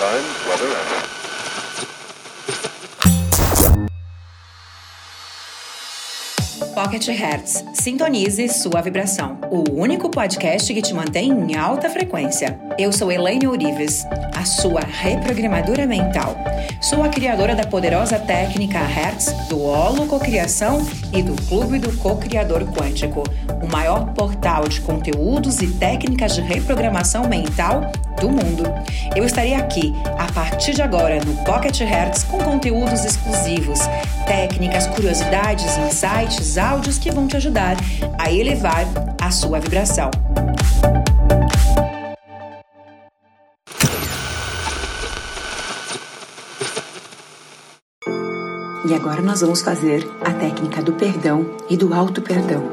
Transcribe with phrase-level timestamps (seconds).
[0.00, 1.10] Time, weather, and
[6.74, 7.62] Pocket Hertz.
[7.74, 9.38] Sintonize sua vibração.
[9.50, 12.58] O único podcast que te mantém em alta frequência.
[12.78, 16.34] Eu sou Elaine Ourives, a sua reprogramadora mental.
[16.80, 20.80] Sou a criadora da poderosa técnica Hertz, do Holo Cocriação
[21.12, 23.22] e do Clube do Co-Criador Quântico,
[23.62, 28.64] o maior portal de conteúdos e técnicas de reprogramação mental do mundo.
[29.14, 33.80] Eu estarei aqui a partir de agora no Pocket Hertz com conteúdos exclusivos,
[34.26, 37.76] técnicas, curiosidades, insights, áudios que vão te ajudar
[38.18, 38.86] a elevar
[39.20, 40.10] a sua vibração.
[48.90, 52.64] E agora nós vamos fazer a técnica do perdão e do auto perdão,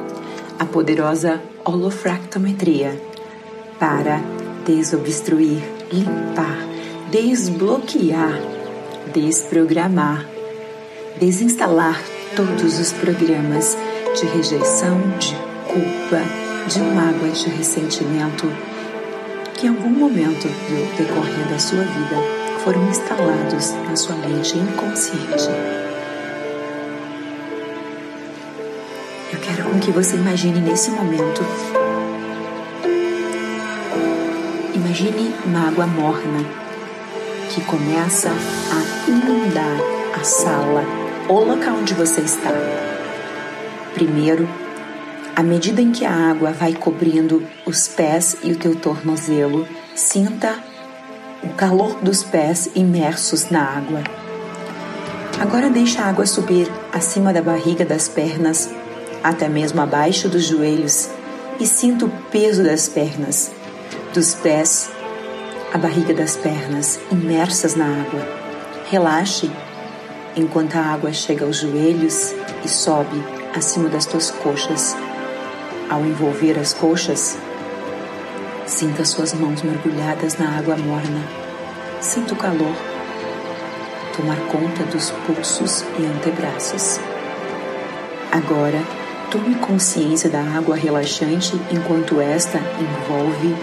[0.60, 3.00] a poderosa holofractometria
[3.80, 4.22] para
[4.66, 5.62] desobstruir,
[5.92, 6.58] limpar,
[7.12, 8.40] desbloquear,
[9.14, 10.26] desprogramar,
[11.20, 12.02] desinstalar
[12.36, 13.78] todos os programas
[14.20, 15.36] de rejeição, de
[15.68, 16.22] culpa,
[16.68, 18.48] de mágoa, de ressentimento
[19.54, 22.16] que em algum momento do decorrer da sua vida
[22.64, 25.50] foram instalados na sua mente inconsciente.
[29.78, 31.42] Com que você imagine nesse momento
[34.74, 36.44] Imagine uma água morna
[37.54, 39.78] que começa a inundar
[40.20, 40.84] a sala
[41.30, 42.50] ou local onde você está.
[43.94, 44.50] Primeiro,
[45.36, 50.56] à medida em que a água vai cobrindo os pés e o teu tornozelo, sinta
[51.44, 54.02] o calor dos pés imersos na água.
[55.40, 58.72] Agora deixa a água subir acima da barriga das pernas,
[59.30, 61.10] até mesmo abaixo dos joelhos,
[61.60, 63.52] e sinta o peso das pernas
[64.14, 64.90] dos pés,
[65.74, 68.26] a barriga das pernas imersas na água.
[68.90, 69.52] Relaxe
[70.36, 72.34] enquanto a água chega aos joelhos
[72.64, 73.22] e sobe
[73.54, 74.96] acima das tuas coxas.
[75.90, 77.38] Ao envolver as coxas,
[78.66, 81.22] sinta suas mãos mergulhadas na água morna.
[82.00, 82.76] Sinta o calor
[84.16, 87.00] tomar conta dos pulsos e antebraços.
[88.32, 88.82] Agora,
[89.32, 93.56] tome consciência da água relaxante enquanto esta envolve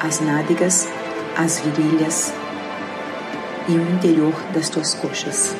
[0.00, 0.88] as nádegas,
[1.36, 2.32] as virilhas
[3.68, 5.54] e o interior das tuas coxas.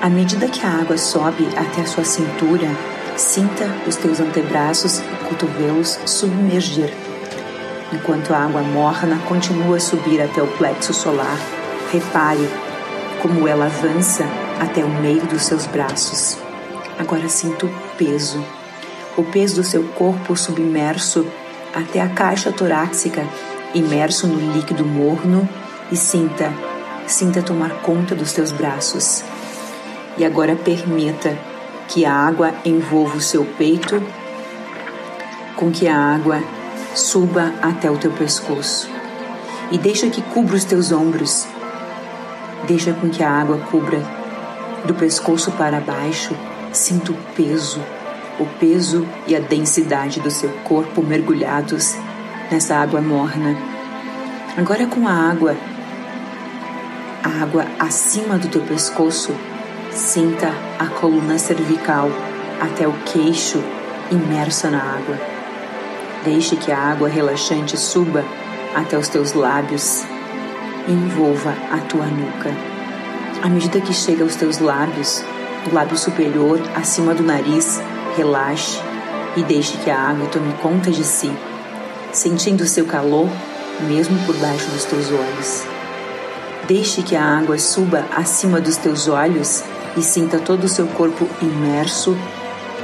[0.00, 2.68] À medida que a água sobe até a sua cintura,
[3.16, 6.92] sinta os teus antebraços e cotovelos submergir.
[7.92, 11.38] Enquanto a água morna continua a subir até o plexo solar,
[11.92, 12.48] repare
[13.20, 14.24] como ela avança
[14.58, 16.36] até o meio dos seus braços.
[16.98, 18.44] Agora sinta o peso,
[19.16, 21.24] o peso do seu corpo submerso
[21.72, 23.24] até a caixa torácica,
[23.72, 25.48] imerso no líquido morno
[25.90, 26.52] e sinta,
[27.06, 29.22] sinta tomar conta dos teus braços.
[30.18, 31.38] E agora permita
[31.88, 34.02] que a água envolva o seu peito,
[35.56, 36.42] com que a água
[36.94, 38.90] suba até o teu pescoço.
[39.70, 41.46] E deixa que cubra os teus ombros.
[42.66, 44.02] Deixa com que a água cubra
[44.84, 46.36] do pescoço para baixo.
[46.72, 47.80] Sinta o peso
[48.38, 51.94] o peso e a densidade do seu corpo mergulhados
[52.50, 53.56] nessa água morna.
[54.56, 55.56] Agora com a água,
[57.22, 59.34] a água acima do teu pescoço,
[59.90, 62.10] sinta a coluna cervical
[62.60, 63.62] até o queixo
[64.10, 65.18] imersa na água.
[66.24, 68.24] Deixe que a água relaxante suba
[68.74, 70.04] até os teus lábios
[70.86, 72.50] e envolva a tua nuca.
[73.42, 75.24] À medida que chega aos teus lábios,
[75.70, 77.80] o lábio superior acima do nariz,
[78.16, 78.78] Relaxe
[79.36, 81.32] e deixe que a água tome conta de si,
[82.12, 83.28] sentindo seu calor
[83.80, 85.64] mesmo por baixo dos teus olhos.
[86.66, 89.64] Deixe que a água suba acima dos teus olhos
[89.96, 92.16] e sinta todo o seu corpo imerso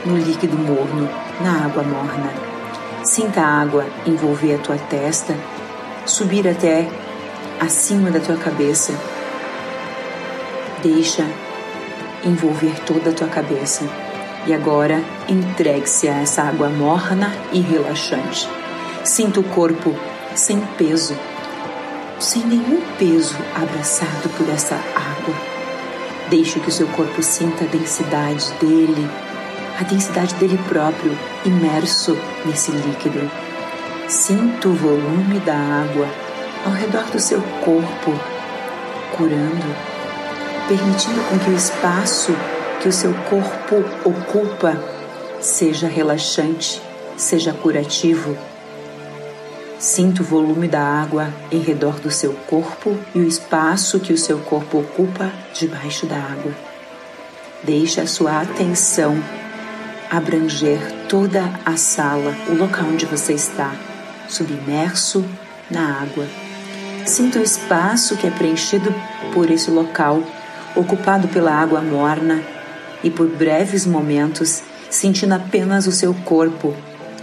[0.05, 1.09] no líquido morno,
[1.41, 2.33] na água morna.
[3.05, 5.35] Sinta a água envolver a tua testa,
[6.05, 6.89] subir até
[7.61, 8.93] acima da tua cabeça.
[10.83, 11.25] Deixa
[12.25, 14.08] envolver toda a tua cabeça.
[14.47, 18.49] E agora entregue-se a essa água morna e relaxante.
[19.05, 19.95] Sinta o corpo
[20.35, 21.17] sem peso,
[22.19, 25.35] sem nenhum peso abraçado por essa água.
[26.31, 29.09] Deixe que o seu corpo sinta a densidade dele,
[29.81, 33.31] a densidade dele próprio, imerso nesse líquido.
[34.09, 36.09] Sinta o volume da água
[36.65, 38.13] ao redor do seu corpo,
[39.17, 39.77] curando,
[40.67, 42.35] permitindo com que o espaço
[42.81, 44.79] que o seu corpo ocupa
[45.41, 46.81] seja relaxante,
[47.17, 48.37] seja curativo.
[49.79, 54.19] Sinta o volume da água em redor do seu corpo e o espaço que o
[54.19, 56.53] seu corpo ocupa debaixo da água.
[57.63, 59.17] Deixe a sua atenção
[60.11, 63.73] abranger toda a sala, o local onde você está,
[64.29, 65.25] submerso
[65.71, 66.27] na água.
[67.05, 68.95] Sinta o espaço que é preenchido
[69.33, 70.23] por esse local,
[70.75, 72.43] ocupado pela água morna,
[73.03, 76.75] e por breves momentos, sentindo apenas o seu corpo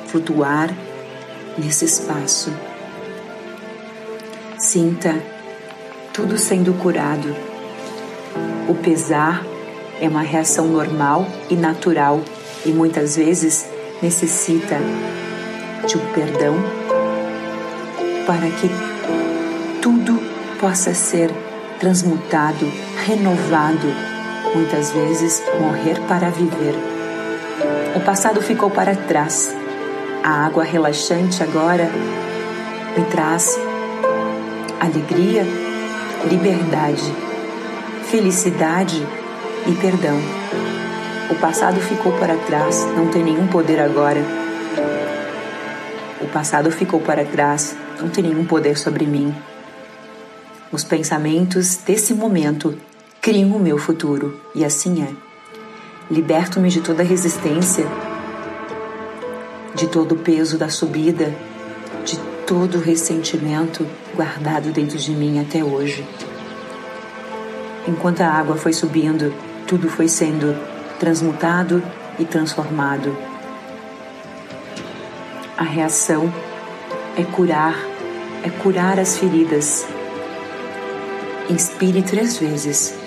[0.08, 0.74] flutuar
[1.58, 2.54] nesse espaço.
[4.58, 5.16] Sinta
[6.14, 7.36] tudo sendo curado.
[8.68, 9.46] O pesar
[10.00, 12.22] é uma reação normal e natural
[12.66, 13.66] e muitas vezes
[14.02, 14.78] necessita
[15.88, 16.56] de um perdão
[18.26, 18.70] para que
[19.82, 20.20] tudo
[20.60, 21.30] possa ser
[21.80, 22.66] transmutado,
[23.06, 24.15] renovado,
[24.54, 26.76] muitas vezes morrer para viver.
[27.96, 29.56] O passado ficou para trás
[30.26, 31.88] a água relaxante agora
[32.98, 33.60] me traz
[34.80, 35.44] alegria,
[36.28, 37.14] liberdade,
[38.10, 39.06] felicidade
[39.68, 40.20] e perdão.
[41.30, 44.20] O passado ficou para trás, não tem nenhum poder agora.
[46.20, 49.32] O passado ficou para trás, não tem nenhum poder sobre mim.
[50.72, 52.76] Os pensamentos desse momento
[53.26, 55.12] criam o meu futuro, e assim é.
[56.12, 57.84] Liberto-me de toda resistência
[59.74, 61.34] de todo o peso da subida,
[62.06, 63.84] de todo o ressentimento
[64.14, 66.06] guardado dentro de mim até hoje.
[67.88, 69.34] Enquanto a água foi subindo,
[69.66, 70.56] tudo foi sendo
[71.00, 71.82] transmutado
[72.20, 73.18] e transformado.
[75.58, 76.32] A reação
[77.18, 77.76] é curar,
[78.44, 79.84] é curar as feridas.
[81.50, 83.04] Inspire três vezes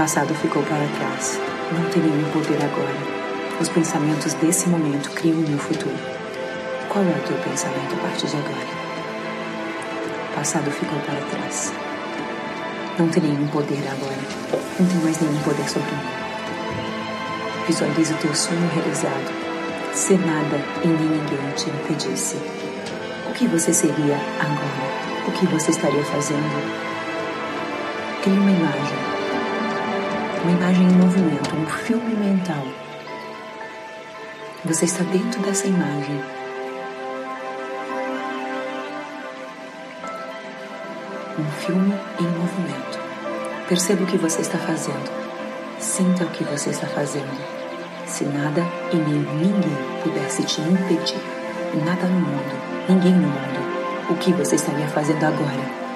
[0.00, 1.38] passado ficou para trás.
[1.72, 2.96] Não tem nenhum poder agora.
[3.60, 5.94] Os pensamentos desse momento criam o meu futuro.
[6.88, 8.66] Qual é o teu pensamento a partir de agora?
[10.34, 11.74] Passado ficou para trás.
[12.98, 14.16] Não tem nenhum poder agora.
[14.78, 16.08] Não tem mais nenhum poder sobre mim.
[17.66, 19.30] Visualize o teu sonho realizado.
[19.92, 22.36] Se nada e nem ninguém te impedisse.
[23.28, 25.28] O que você seria agora?
[25.28, 26.90] O que você estaria fazendo?
[28.22, 28.99] Crie uma imagem
[30.42, 32.64] uma imagem em movimento, um filme mental.
[34.64, 36.20] Você está dentro dessa imagem.
[41.38, 42.98] Um filme em movimento.
[43.68, 45.10] Perceba o que você está fazendo.
[45.78, 47.38] Sinta o que você está fazendo.
[48.06, 51.20] Se nada e nem ninguém pudesse te impedir,
[51.84, 55.89] nada no mundo, ninguém no mundo, o que você estaria fazendo agora?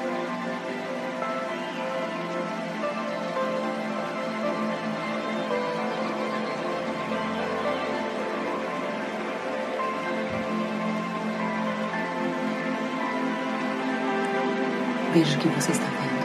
[15.14, 16.24] Veja o que você está vendo.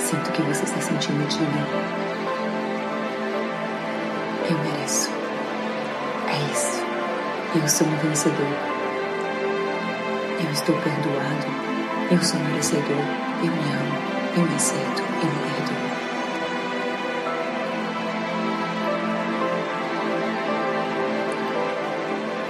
[0.00, 1.64] Sinto o que você está sentindo, diga.
[4.50, 5.08] Eu mereço.
[6.26, 6.82] É isso.
[7.54, 8.44] Eu sou um vencedor.
[10.44, 11.46] Eu estou perdoado.
[12.10, 13.04] Eu sou merecedor.
[13.38, 13.94] Eu me amo.
[14.36, 15.02] Eu me aceito.
[15.22, 15.76] Eu me perdoo.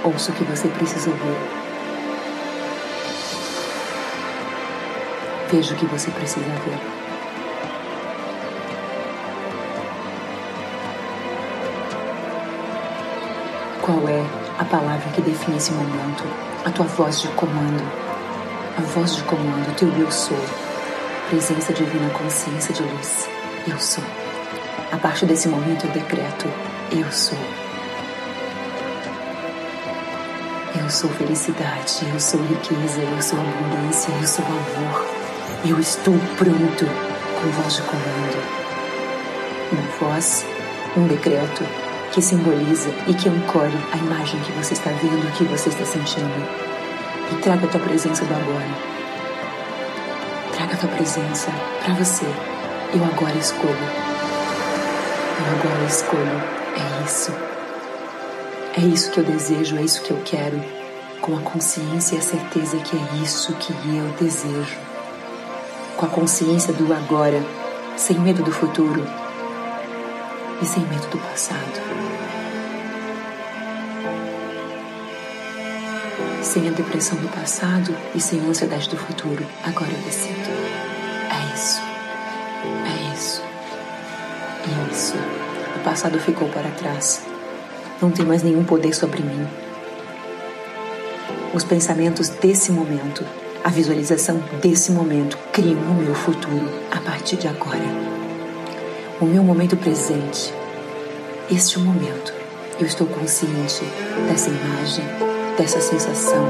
[0.05, 1.60] Ouça o que você precisa ouvir.
[5.51, 6.79] Veja o que você precisa ver.
[13.81, 14.23] Qual é
[14.57, 16.23] a palavra que define esse momento?
[16.63, 17.83] A tua voz de comando.
[18.77, 20.37] A voz de comando, teu eu sou.
[21.27, 23.27] Presença divina, consciência de luz.
[23.67, 24.03] Eu sou.
[24.89, 26.47] A partir desse momento eu decreto:
[26.91, 27.37] eu sou.
[30.79, 35.20] Eu sou felicidade, eu sou riqueza, eu sou abundância, eu sou amor.
[35.63, 38.43] Eu estou pronto com voz de comando.
[39.71, 40.43] Uma voz,
[40.97, 41.63] um decreto
[42.11, 45.85] que simboliza e que ancore a imagem que você está vendo, e que você está
[45.85, 46.33] sentindo.
[47.31, 48.69] E traga a tua presença do agora.
[50.51, 51.51] Traga a tua presença
[51.85, 52.25] para você.
[52.95, 53.87] Eu agora escolho.
[55.37, 56.43] Eu agora escolho.
[56.75, 57.31] É isso.
[58.77, 60.59] É isso que eu desejo, é isso que eu quero.
[61.21, 64.90] Com a consciência e a certeza que é isso que eu desejo
[66.01, 67.45] com a consciência do agora,
[67.95, 69.05] sem medo do futuro
[70.59, 71.79] e sem medo do passado.
[76.41, 79.45] Sem a depressão do passado e sem a ansiedade do futuro.
[79.63, 80.49] Agora eu decido.
[81.29, 81.79] É isso.
[82.83, 83.43] É isso.
[84.65, 85.13] É isso.
[85.75, 87.21] O passado ficou para trás.
[88.01, 89.47] Não tem mais nenhum poder sobre mim.
[91.53, 93.23] Os pensamentos desse momento
[93.63, 97.77] a visualização desse momento criam o meu futuro a partir de agora.
[99.19, 100.51] O meu momento presente,
[101.49, 102.33] este momento,
[102.79, 103.83] eu estou consciente
[104.27, 105.05] dessa imagem,
[105.57, 106.43] dessa sensação.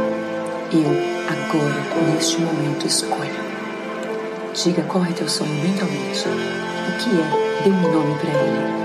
[0.71, 0.87] Eu,
[1.27, 3.51] agora, neste momento, escolho.
[4.53, 6.25] Diga qual é teu sonho mentalmente.
[6.27, 7.61] O que é?
[7.63, 8.81] Dê um nome para ele.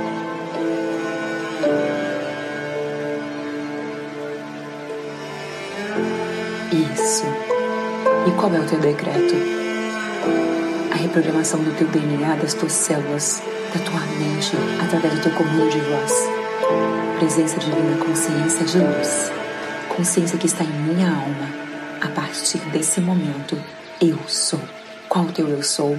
[6.92, 7.55] Isso.
[8.26, 9.34] E qual é o teu decreto?
[10.90, 13.40] A reprogramação do teu DNA, das tuas células,
[13.72, 14.50] da tua mente,
[14.82, 16.12] através do teu comando de voz.
[17.20, 19.30] Presença divina, consciência de luz.
[19.96, 21.48] Consciência que está em minha alma.
[22.00, 23.56] A partir desse momento,
[24.00, 24.60] eu sou.
[25.08, 25.96] Qual o teu eu sou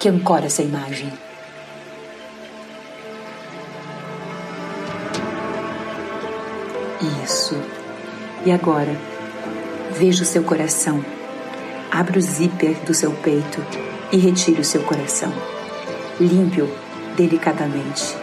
[0.00, 1.12] que ancora essa imagem?
[7.22, 7.54] Isso.
[8.46, 8.96] E agora,
[9.92, 11.04] veja o seu coração.
[11.96, 13.64] Abra o zíper do seu peito
[14.12, 15.32] e retire o seu coração.
[16.20, 16.68] Limpe-o
[17.16, 18.14] delicadamente.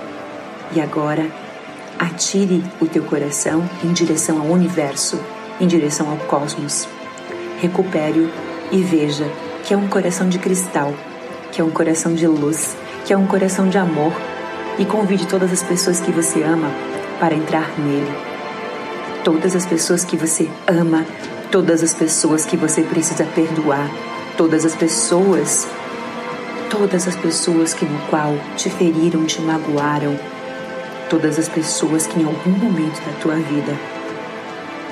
[0.75, 1.25] E agora,
[1.97, 5.19] atire o teu coração em direção ao universo,
[5.59, 6.87] em direção ao cosmos.
[7.61, 8.29] Recupere-o
[8.71, 9.25] e veja
[9.63, 10.93] que é um coração de cristal,
[11.51, 14.13] que é um coração de luz, que é um coração de amor,
[14.77, 16.71] e convide todas as pessoas que você ama
[17.19, 18.13] para entrar nele.
[19.23, 21.03] Todas as pessoas que você ama,
[21.53, 23.87] todas as pessoas que você precisa perdoar,
[24.35, 25.67] todas as pessoas,
[26.67, 30.19] todas as pessoas que no qual te feriram, te magoaram,
[31.11, 33.77] todas as pessoas que em algum momento da tua vida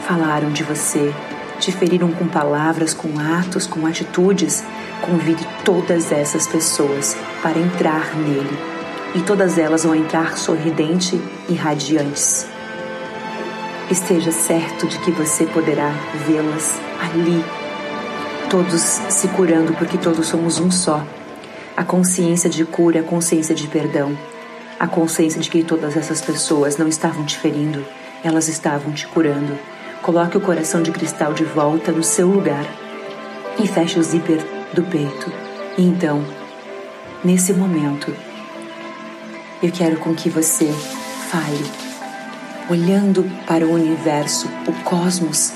[0.07, 1.11] falaram de você,
[1.59, 4.63] te feriram com palavras, com atos, com atitudes,
[5.01, 8.55] convide todas essas pessoas para entrar nele.
[9.15, 12.50] E todas elas vão entrar sorridente e radiantes.
[13.91, 15.91] Esteja certo de que você poderá
[16.25, 17.43] vê-las ali,
[18.49, 21.05] todos se curando, porque todos somos um só.
[21.75, 24.17] A consciência de cura, a consciência de perdão,
[24.79, 27.85] a consciência de que todas essas pessoas não estavam te ferindo,
[28.23, 29.57] elas estavam te curando
[30.01, 32.65] Coloque o coração de cristal de volta no seu lugar
[33.59, 34.39] e feche o zíper
[34.73, 35.31] do peito.
[35.77, 36.25] E então,
[37.23, 38.11] nesse momento,
[39.61, 40.73] eu quero com que você
[41.29, 41.90] fale,
[42.69, 45.53] olhando para o universo, o cosmos.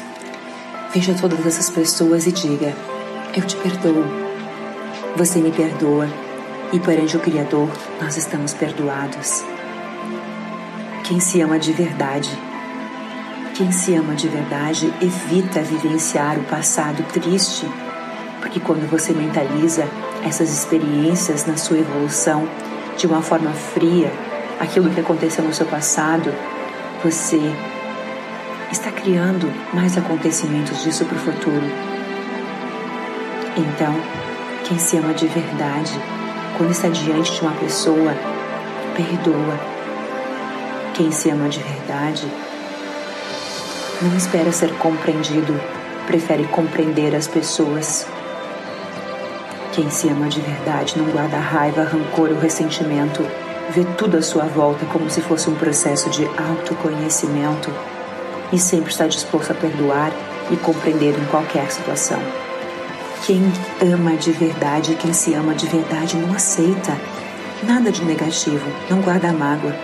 [0.94, 2.74] Veja todas essas pessoas e diga:
[3.36, 4.06] Eu te perdoo.
[5.16, 6.08] Você me perdoa.
[6.74, 7.70] E perante o Criador,
[8.02, 9.44] nós estamos perdoados.
[11.04, 12.30] Quem se ama de verdade
[13.56, 17.66] quem se ama de verdade evita vivenciar o passado triste,
[18.42, 19.88] porque quando você mentaliza
[20.26, 22.46] essas experiências na sua evolução
[22.98, 24.12] de uma forma fria,
[24.60, 26.34] aquilo que aconteceu no seu passado,
[27.06, 27.40] você
[28.72, 31.62] está criando mais acontecimentos disso para o futuro.
[33.56, 33.94] Então,
[34.68, 35.92] quem se ama de verdade,
[36.58, 38.12] quando está diante de uma pessoa,
[38.96, 39.60] perdoa.
[40.96, 42.26] Quem se ama de verdade,
[44.02, 45.62] não espera ser compreendido,
[46.08, 48.08] prefere compreender as pessoas.
[49.74, 53.24] Quem se ama de verdade não guarda raiva, rancor ou ressentimento,
[53.69, 57.72] vê tudo à sua volta como se fosse um processo de autoconhecimento
[58.51, 60.12] e sempre está disposto a perdoar
[60.51, 62.19] e compreender em qualquer situação.
[63.25, 63.41] Quem
[63.81, 66.95] ama de verdade, quem se ama de verdade, não aceita
[67.63, 69.75] nada de negativo, não guarda mágoa,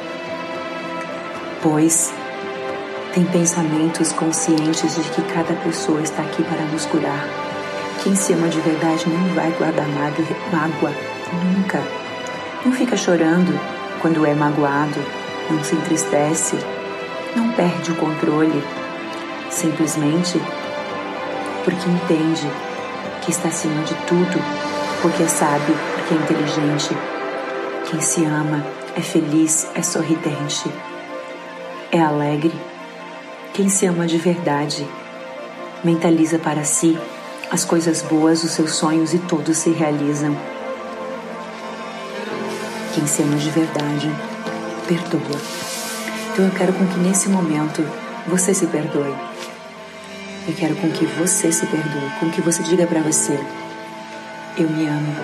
[1.62, 2.14] pois
[3.14, 7.28] tem pensamentos conscientes de que cada pessoa está aqui para nos curar.
[8.04, 10.92] Quem se ama de verdade não vai guardar mágoa,
[11.34, 12.01] nunca.
[12.66, 13.58] Não fica chorando
[14.02, 15.00] quando é magoado,
[15.50, 16.58] não se entristece,
[17.36, 18.64] não perde o controle,
[19.50, 20.42] simplesmente
[21.64, 22.50] porque entende
[23.22, 24.42] que está acima de tudo,
[25.02, 26.98] porque sabe, porque é inteligente.
[27.90, 28.66] Quem se ama
[28.96, 30.72] é feliz, é sorridente,
[31.92, 32.54] é alegre
[33.54, 34.88] quem se ama de verdade
[35.84, 36.98] mentaliza para si
[37.52, 40.38] as coisas boas, os seus sonhos e todos se realizam.
[42.94, 44.12] Quem ama de verdade
[44.88, 45.42] perdoa.
[46.32, 47.82] Então eu quero com que nesse momento
[48.28, 49.16] você se perdoe.
[50.48, 53.40] Eu quero com que você se perdoe, com que você diga para você:
[54.58, 55.16] eu me amo,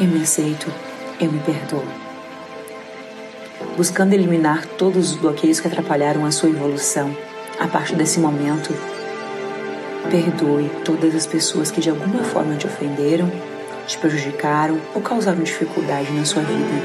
[0.00, 0.72] eu me aceito,
[1.20, 1.84] eu me perdoo
[3.80, 7.16] buscando eliminar todos os bloqueios que atrapalharam a sua evolução.
[7.58, 8.74] A partir desse momento,
[10.10, 13.32] perdoe todas as pessoas que de alguma forma te ofenderam,
[13.90, 16.82] te prejudicaram ou causaram dificuldade na sua vida.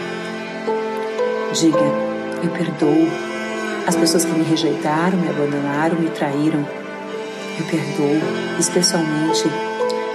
[1.53, 1.77] Diga:
[2.43, 3.07] Eu perdoo
[3.87, 6.67] as pessoas que me rejeitaram, me abandonaram, me traíram.
[7.59, 8.19] Eu perdoo,
[8.59, 9.47] especialmente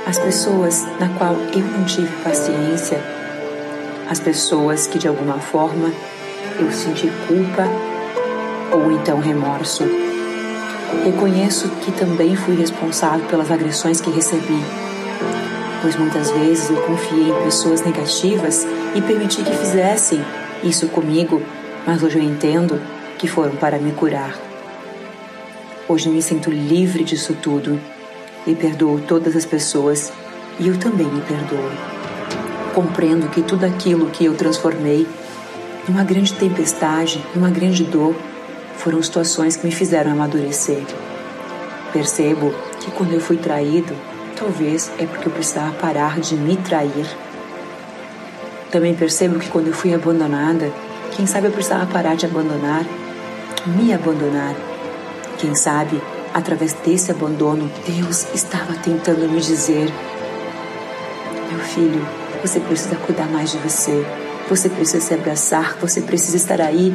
[0.05, 3.01] as pessoas na qual eu não tive paciência,
[4.09, 5.93] as pessoas que de alguma forma
[6.59, 7.69] eu senti culpa
[8.73, 9.85] ou então remorso.
[11.05, 14.61] Reconheço que também fui responsável pelas agressões que recebi,
[15.81, 20.23] pois muitas vezes eu confiei em pessoas negativas e permiti que fizessem
[20.63, 21.43] isso comigo,
[21.87, 22.81] mas hoje eu entendo
[23.19, 24.35] que foram para me curar.
[25.89, 27.81] Hoje eu me sinto livre disso tudo
[28.47, 30.13] e perdoo todas as pessoas
[30.59, 31.71] e eu também me perdoo.
[32.75, 35.07] Compreendo que tudo aquilo que eu transformei
[35.89, 38.15] numa grande tempestade, numa grande dor,
[38.77, 40.85] foram situações que me fizeram amadurecer.
[41.93, 43.95] Percebo que quando eu fui traído,
[44.41, 47.07] talvez é porque eu precisava parar de me trair.
[48.71, 50.73] Também percebo que quando eu fui abandonada,
[51.15, 52.87] quem sabe eu precisava parar de abandonar,
[53.67, 54.55] me abandonar.
[55.39, 56.01] Quem sabe,
[56.33, 59.93] através desse abandono, Deus estava tentando me dizer:
[61.51, 62.07] Meu filho,
[62.43, 64.07] você precisa cuidar mais de você.
[64.49, 66.95] Você precisa se abraçar, você precisa estar aí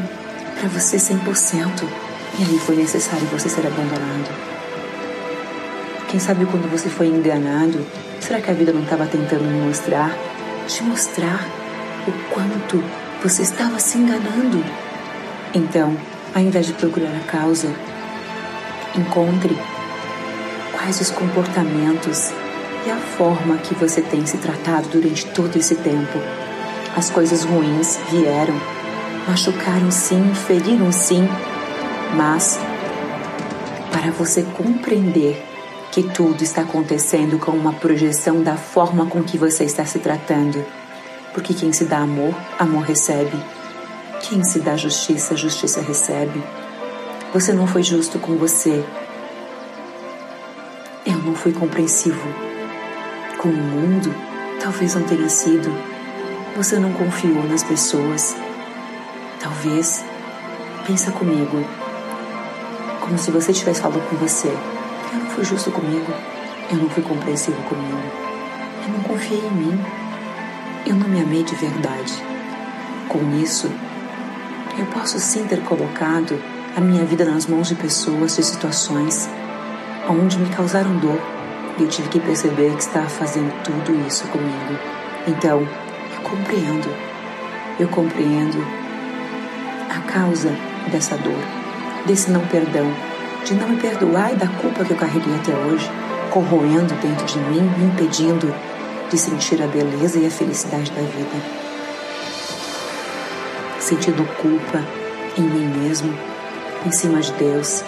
[0.59, 1.83] para você 100%.
[2.39, 4.54] E aí foi necessário você ser abandonado.
[6.15, 7.85] Quem sabe quando você foi enganado,
[8.21, 10.15] será que a vida não estava tentando me mostrar,
[10.65, 11.45] te mostrar
[12.07, 12.81] o quanto
[13.21, 14.63] você estava se enganando?
[15.53, 15.97] Então,
[16.33, 17.67] ao invés de procurar a causa,
[18.97, 19.57] encontre
[20.71, 22.31] quais os comportamentos
[22.87, 26.17] e a forma que você tem se tratado durante todo esse tempo.
[26.95, 28.55] As coisas ruins vieram
[29.27, 31.27] Machucaram sim, feriram sim,
[32.15, 32.57] mas
[33.91, 35.44] para você compreender
[35.95, 40.61] que tudo está acontecendo com uma projeção da forma com que você está se tratando.
[41.33, 43.41] Porque quem se dá amor, amor recebe.
[44.19, 46.43] Quem se dá justiça, justiça recebe.
[47.31, 48.83] Você não foi justo com você.
[51.05, 52.27] Eu não fui compreensivo
[53.37, 54.13] com o mundo.
[54.61, 55.71] Talvez não tenha sido.
[56.57, 58.35] Você não confiou nas pessoas.
[59.39, 60.03] Talvez,
[60.85, 61.65] pensa comigo,
[62.99, 64.51] como se você estivesse falando com você.
[65.35, 66.13] Fui justo comigo,
[66.71, 67.99] eu não fui compreensivo comigo,
[68.87, 69.85] eu não confiei em mim,
[70.87, 72.13] eu não me amei de verdade.
[73.09, 73.69] Com isso,
[74.79, 76.41] eu posso sim ter colocado
[76.73, 79.27] a minha vida nas mãos de pessoas, de situações
[80.09, 81.19] onde me causaram dor
[81.77, 84.79] e eu tive que perceber que estava fazendo tudo isso comigo.
[85.27, 85.67] Então,
[86.15, 86.89] eu compreendo,
[87.77, 88.65] eu compreendo
[89.89, 90.55] a causa
[90.89, 91.43] dessa dor,
[92.05, 92.89] desse não perdão,
[93.45, 95.89] de não me perdoar e da culpa que eu carreguei até hoje,
[96.31, 98.53] corroendo dentro de mim, me impedindo
[99.09, 101.41] de sentir a beleza e a felicidade da vida.
[103.79, 104.83] Sentindo culpa
[105.37, 106.13] em mim mesmo,
[106.85, 107.83] em cima de Deus,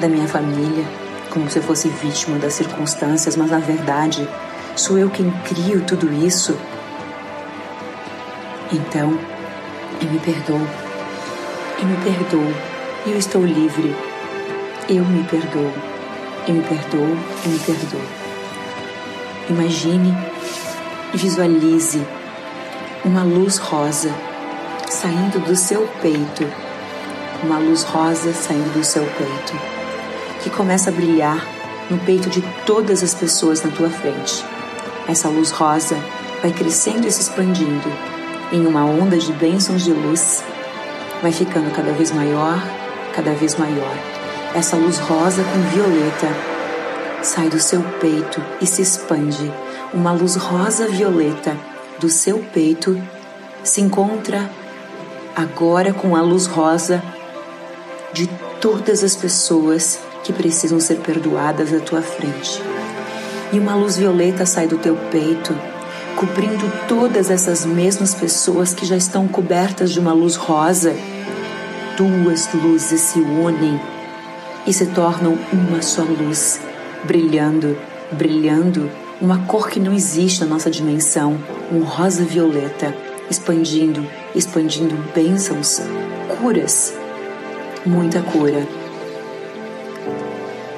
[0.00, 0.84] da minha família,
[1.30, 4.28] como se eu fosse vítima das circunstâncias, mas na verdade
[4.74, 6.54] sou eu quem crio tudo isso.
[8.70, 9.18] Então,
[10.02, 10.60] eu me perdoo
[11.78, 12.54] eu me perdoo,
[13.06, 14.05] eu estou livre.
[14.88, 15.72] Eu me perdoo,
[16.46, 18.00] eu me perdoo, eu me perdoo.
[19.50, 20.16] Imagine
[21.12, 22.00] visualize
[23.04, 24.14] uma luz rosa
[24.88, 26.46] saindo do seu peito,
[27.42, 29.58] uma luz rosa saindo do seu peito,
[30.44, 31.44] que começa a brilhar
[31.90, 34.44] no peito de todas as pessoas na tua frente.
[35.08, 35.96] Essa luz rosa
[36.40, 37.90] vai crescendo e se expandindo
[38.52, 40.44] em uma onda de bênçãos de luz
[41.20, 42.62] vai ficando cada vez maior,
[43.12, 44.15] cada vez maior.
[44.54, 46.28] Essa luz rosa com violeta
[47.22, 49.52] sai do seu peito e se expande.
[49.92, 51.56] Uma luz rosa violeta
[51.98, 53.00] do seu peito
[53.62, 54.50] se encontra
[55.34, 57.02] agora com a luz rosa
[58.12, 58.26] de
[58.60, 62.62] todas as pessoas que precisam ser perdoadas à tua frente.
[63.52, 65.54] E uma luz violeta sai do teu peito
[66.16, 70.94] cobrindo todas essas mesmas pessoas que já estão cobertas de uma luz rosa.
[71.96, 73.78] Duas luzes se unem
[74.66, 76.60] e se tornam uma só luz,
[77.04, 77.76] brilhando,
[78.12, 81.38] brilhando, uma cor que não existe na nossa dimensão,
[81.72, 82.94] um rosa violeta,
[83.30, 85.80] expandindo, expandindo bênçãos,
[86.28, 86.94] curas,
[87.84, 88.66] muita cura.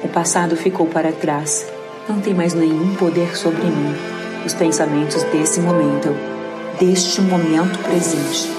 [0.03, 1.65] O passado ficou para trás,
[2.07, 6.15] não tem mais nenhum poder sobre mim os pensamentos desse momento,
[6.79, 8.49] deste momento presente,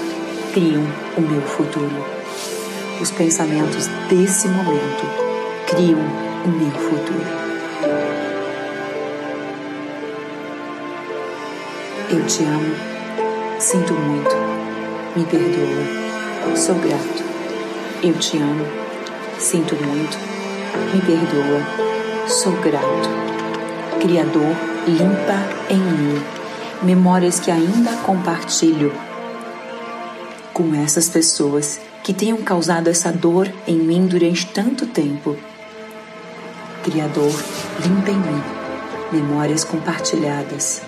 [0.53, 0.83] criam
[1.17, 2.05] o meu futuro.
[3.01, 5.20] Os pensamentos desse momento
[5.71, 5.99] criam
[6.43, 7.25] o meu futuro.
[12.09, 12.75] Eu te amo,
[13.57, 14.35] sinto muito,
[15.15, 17.23] me perdoa, sou grato.
[18.03, 18.65] Eu te amo,
[19.39, 20.17] sinto muito,
[20.93, 23.09] me perdoa, sou grato.
[24.01, 24.55] Criador,
[24.85, 26.21] limpa em mim
[26.83, 28.91] memórias que ainda compartilho
[30.53, 35.37] com essas pessoas que tenham causado essa dor em mim durante tanto tempo.
[36.83, 37.31] Criador,
[37.85, 38.43] limpa em mim
[39.11, 40.81] memórias compartilhadas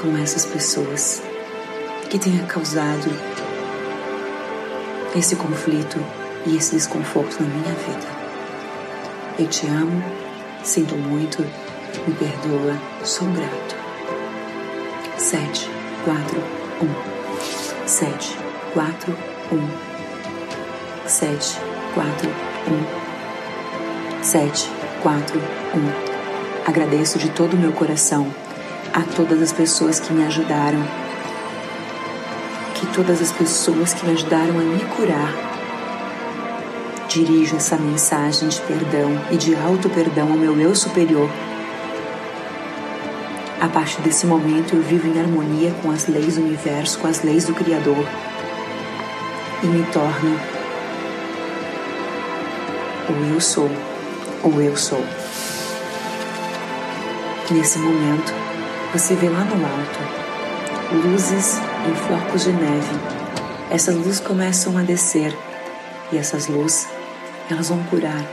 [0.00, 1.22] com essas pessoas
[2.08, 3.10] que tenha causado
[5.14, 5.98] esse conflito
[6.46, 8.06] e esse desconforto na minha vida.
[9.38, 10.02] Eu te amo,
[10.64, 13.76] sinto muito, me perdoa, sou grato.
[15.18, 15.68] Sete,
[16.02, 16.40] quatro,
[16.82, 17.86] um.
[17.86, 18.38] Sete,
[18.72, 19.12] quatro,
[19.52, 21.06] um.
[21.06, 21.58] Sete,
[21.94, 22.30] quatro,
[22.68, 23.05] um.
[24.26, 24.68] Sete,
[25.04, 25.40] quatro,
[25.72, 26.68] um.
[26.68, 28.26] Agradeço de todo o meu coração
[28.92, 30.82] a todas as pessoas que me ajudaram,
[32.74, 35.32] que todas as pessoas que me ajudaram a me curar.
[37.08, 41.30] Dirijo essa mensagem de perdão e de auto perdão ao meu eu superior
[43.60, 47.22] a partir desse momento eu vivo em harmonia com as leis do universo, com as
[47.22, 48.04] leis do Criador
[49.62, 50.36] e me torno
[53.08, 53.70] o eu sou,
[54.48, 55.04] o eu sou.
[57.50, 58.32] Nesse momento,
[58.92, 60.16] você vê lá no alto
[61.08, 62.96] luzes em flocos de neve.
[63.70, 65.36] Essas luzes começam a descer
[66.12, 66.86] e essas luzes,
[67.50, 68.24] elas vão curar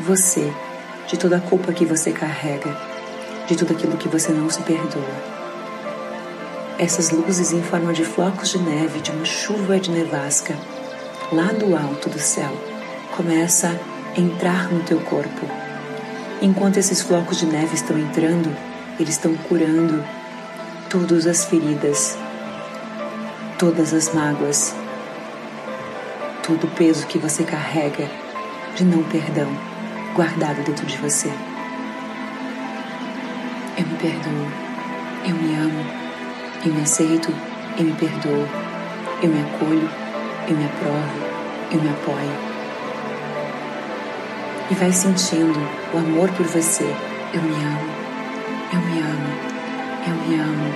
[0.00, 0.52] você
[1.06, 2.76] de toda a culpa que você carrega
[3.46, 5.34] de tudo aquilo que você não se perdoa.
[6.78, 10.56] Essas luzes em forma de flocos de neve, de uma chuva de nevasca,
[11.30, 12.50] lá do alto do céu,
[13.16, 15.46] começa a entrar no teu corpo.
[16.40, 18.54] Enquanto esses flocos de neve estão entrando,
[18.98, 20.04] eles estão curando
[20.88, 22.16] todas as feridas,
[23.58, 24.74] todas as mágoas,
[26.46, 28.08] todo o peso que você carrega
[28.76, 29.48] de não perdão
[30.14, 31.28] guardado dentro de você.
[33.76, 34.46] Eu me perdoo,
[35.26, 35.84] eu me amo,
[36.64, 37.34] eu me aceito,
[37.76, 38.46] eu me perdoo,
[39.22, 39.90] eu me acolho,
[40.48, 41.10] eu me aprovo,
[41.72, 42.53] eu me apoio.
[44.70, 45.60] E vai sentindo
[45.92, 46.84] o amor por você.
[47.34, 47.90] Eu me amo,
[48.72, 49.28] eu me amo,
[50.06, 50.74] eu me amo,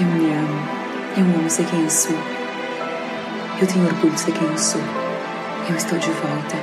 [0.00, 0.68] eu me amo,
[1.16, 2.16] eu amo ser quem eu sou.
[3.60, 4.80] Eu tenho orgulho de ser quem eu sou.
[5.68, 6.56] Eu estou de volta.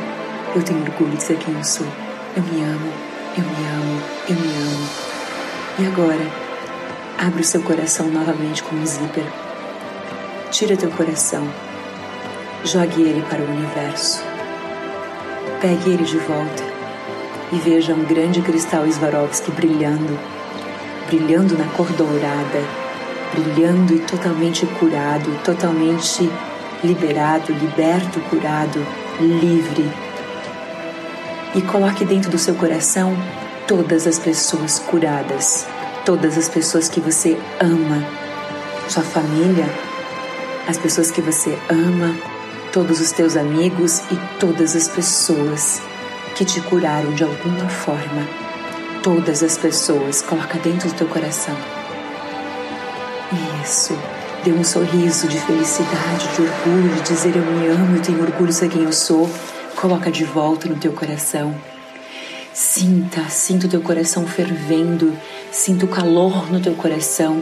[0.54, 1.88] Eu tenho orgulho de ser quem eu sou.
[2.36, 2.92] Eu me amo,
[3.38, 4.90] eu me amo, eu me amo.
[5.80, 6.32] E agora,
[7.18, 9.26] abre o seu coração novamente com um zíper.
[10.52, 11.48] Tira teu coração.
[12.66, 14.25] Jogue ele para o universo.
[15.66, 16.64] Pegue ele de volta
[17.52, 20.16] e veja um grande cristal Swarovski brilhando,
[21.08, 22.62] brilhando na cor dourada,
[23.34, 26.30] brilhando e totalmente curado, totalmente
[26.84, 28.86] liberado, liberto, curado,
[29.20, 29.92] livre.
[31.56, 33.18] E coloque dentro do seu coração
[33.68, 35.66] todas as pessoas curadas,
[36.06, 38.06] todas as pessoas que você ama,
[38.88, 39.68] sua família,
[40.68, 42.35] as pessoas que você ama,
[42.76, 45.82] todos os teus amigos e todas as pessoas
[46.36, 48.28] que te curaram de alguma forma.
[49.02, 51.56] Todas as pessoas, coloca dentro do teu coração.
[53.64, 53.98] Isso.
[54.44, 58.50] Dê um sorriso de felicidade, de orgulho, de dizer eu me amo, eu tenho orgulho
[58.50, 59.30] de ser quem eu sou.
[59.78, 61.56] Coloca de volta no teu coração.
[62.54, 65.18] Sinta, sinta o teu coração fervendo,
[65.50, 67.42] sinta o calor no teu coração.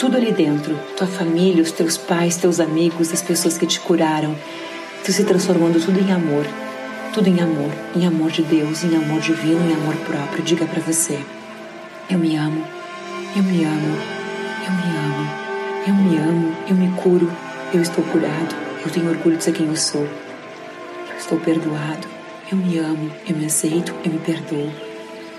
[0.00, 4.34] Tudo ali dentro, tua família, os teus pais, teus amigos, as pessoas que te curaram,
[5.04, 6.46] tu se transformando tudo em amor,
[7.12, 10.42] tudo em amor, em amor de Deus, em amor divino, em amor próprio.
[10.42, 11.20] Diga para você:
[12.08, 12.64] eu me amo,
[13.36, 13.98] eu me amo,
[14.64, 15.30] eu me amo,
[15.86, 17.30] eu me amo, eu me curo,
[17.74, 20.08] eu estou curado, eu tenho orgulho de ser quem eu sou,
[21.10, 22.08] eu estou perdoado.
[22.50, 24.72] Eu me amo, eu me aceito, eu me perdoo.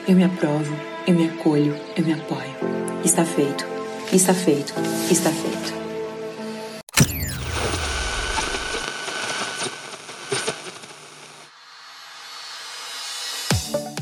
[0.08, 0.72] Eu me aprovo,
[1.08, 2.56] eu me acolho, eu me apoio.
[3.04, 3.66] Está feito,
[4.14, 4.74] está feito,
[5.10, 5.82] está feito.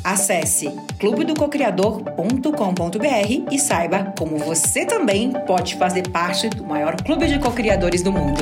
[0.04, 8.02] Acesse clubedococriador.com.br e saiba como você também pode fazer parte do maior clube de cocriadores
[8.02, 8.42] do mundo.